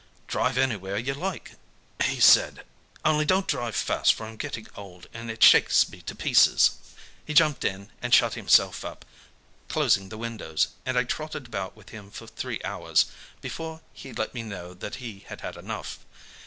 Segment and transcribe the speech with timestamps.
[0.25, 1.51] 'Drive anywhere you like,'
[2.03, 2.65] he said;
[3.05, 6.71] 'only don't drive fast for I'm getting old, and it shakes me to pieces.'
[7.23, 9.05] He jumped in, and shut himself up,
[9.69, 13.05] closing the windows, and I trotted about with him for three hours,
[13.41, 15.99] before he let me know that he had had enough.